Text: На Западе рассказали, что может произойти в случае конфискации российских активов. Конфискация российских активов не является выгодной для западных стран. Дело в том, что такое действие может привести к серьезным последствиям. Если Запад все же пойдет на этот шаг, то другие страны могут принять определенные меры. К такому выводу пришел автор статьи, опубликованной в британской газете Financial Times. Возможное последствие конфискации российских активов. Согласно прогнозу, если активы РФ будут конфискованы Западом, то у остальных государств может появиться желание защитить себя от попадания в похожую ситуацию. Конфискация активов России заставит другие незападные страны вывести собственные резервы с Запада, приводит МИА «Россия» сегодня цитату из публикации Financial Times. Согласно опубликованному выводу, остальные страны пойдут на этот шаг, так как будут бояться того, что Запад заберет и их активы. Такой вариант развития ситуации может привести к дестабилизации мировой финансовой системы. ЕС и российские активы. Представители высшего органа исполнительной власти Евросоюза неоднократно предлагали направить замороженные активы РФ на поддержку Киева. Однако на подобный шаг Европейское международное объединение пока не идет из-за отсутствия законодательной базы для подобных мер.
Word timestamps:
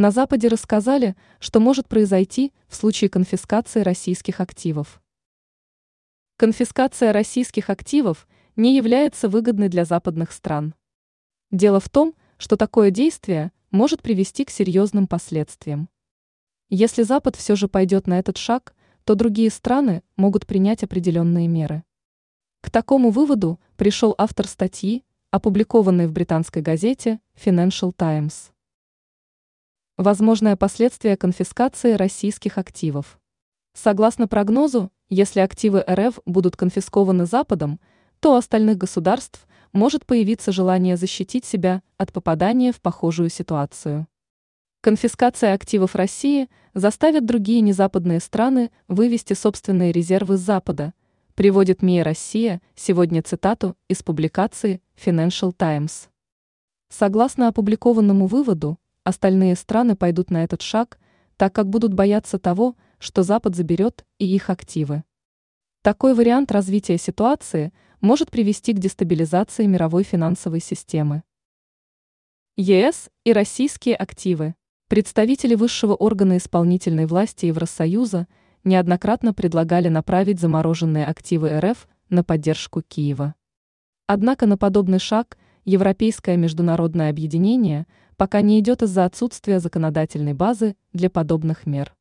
На 0.00 0.10
Западе 0.10 0.48
рассказали, 0.48 1.14
что 1.40 1.60
может 1.60 1.86
произойти 1.86 2.54
в 2.68 2.74
случае 2.74 3.10
конфискации 3.10 3.82
российских 3.82 4.40
активов. 4.40 5.02
Конфискация 6.38 7.12
российских 7.12 7.68
активов 7.68 8.26
не 8.56 8.74
является 8.74 9.28
выгодной 9.28 9.68
для 9.68 9.84
западных 9.84 10.32
стран. 10.32 10.74
Дело 11.50 11.80
в 11.80 11.90
том, 11.90 12.14
что 12.38 12.56
такое 12.56 12.90
действие 12.90 13.52
может 13.70 14.00
привести 14.00 14.46
к 14.46 14.50
серьезным 14.50 15.06
последствиям. 15.06 15.90
Если 16.70 17.02
Запад 17.02 17.36
все 17.36 17.54
же 17.54 17.68
пойдет 17.68 18.06
на 18.06 18.18
этот 18.18 18.38
шаг, 18.38 18.74
то 19.04 19.14
другие 19.14 19.50
страны 19.50 20.02
могут 20.16 20.46
принять 20.46 20.82
определенные 20.82 21.46
меры. 21.46 21.84
К 22.62 22.70
такому 22.70 23.10
выводу 23.10 23.60
пришел 23.76 24.14
автор 24.16 24.46
статьи, 24.46 25.04
опубликованной 25.30 26.06
в 26.06 26.12
британской 26.12 26.62
газете 26.62 27.20
Financial 27.36 27.92
Times. 27.94 28.50
Возможное 30.00 30.56
последствие 30.56 31.14
конфискации 31.18 31.92
российских 31.92 32.56
активов. 32.56 33.20
Согласно 33.74 34.26
прогнозу, 34.26 34.90
если 35.10 35.40
активы 35.40 35.84
РФ 35.86 36.20
будут 36.24 36.56
конфискованы 36.56 37.26
Западом, 37.26 37.78
то 38.18 38.32
у 38.32 38.36
остальных 38.36 38.78
государств 38.78 39.46
может 39.74 40.06
появиться 40.06 40.52
желание 40.52 40.96
защитить 40.96 41.44
себя 41.44 41.82
от 41.98 42.14
попадания 42.14 42.72
в 42.72 42.80
похожую 42.80 43.28
ситуацию. 43.28 44.06
Конфискация 44.80 45.52
активов 45.52 45.94
России 45.94 46.48
заставит 46.72 47.26
другие 47.26 47.60
незападные 47.60 48.20
страны 48.20 48.70
вывести 48.88 49.34
собственные 49.34 49.92
резервы 49.92 50.38
с 50.38 50.40
Запада, 50.40 50.94
приводит 51.34 51.82
МИА 51.82 52.04
«Россия» 52.04 52.62
сегодня 52.74 53.22
цитату 53.22 53.76
из 53.86 54.02
публикации 54.02 54.80
Financial 54.96 55.52
Times. 55.52 56.08
Согласно 56.88 57.48
опубликованному 57.48 58.28
выводу, 58.28 58.78
остальные 59.04 59.56
страны 59.56 59.96
пойдут 59.96 60.30
на 60.30 60.44
этот 60.44 60.62
шаг, 60.62 60.98
так 61.36 61.54
как 61.54 61.68
будут 61.68 61.94
бояться 61.94 62.38
того, 62.38 62.76
что 62.98 63.22
Запад 63.22 63.56
заберет 63.56 64.04
и 64.18 64.26
их 64.26 64.50
активы. 64.50 65.04
Такой 65.82 66.14
вариант 66.14 66.52
развития 66.52 66.98
ситуации 66.98 67.72
может 68.00 68.30
привести 68.30 68.72
к 68.72 68.78
дестабилизации 68.78 69.66
мировой 69.66 70.02
финансовой 70.02 70.60
системы. 70.60 71.22
ЕС 72.56 73.08
и 73.24 73.32
российские 73.32 73.96
активы. 73.96 74.54
Представители 74.88 75.54
высшего 75.54 75.94
органа 75.94 76.36
исполнительной 76.36 77.06
власти 77.06 77.46
Евросоюза 77.46 78.26
неоднократно 78.64 79.32
предлагали 79.32 79.88
направить 79.88 80.40
замороженные 80.40 81.06
активы 81.06 81.58
РФ 81.58 81.88
на 82.10 82.24
поддержку 82.24 82.82
Киева. 82.82 83.34
Однако 84.06 84.46
на 84.46 84.58
подобный 84.58 84.98
шаг 84.98 85.38
Европейское 85.70 86.36
международное 86.36 87.10
объединение 87.10 87.86
пока 88.16 88.40
не 88.40 88.58
идет 88.58 88.82
из-за 88.82 89.04
отсутствия 89.04 89.60
законодательной 89.60 90.34
базы 90.34 90.74
для 90.92 91.08
подобных 91.08 91.64
мер. 91.64 91.94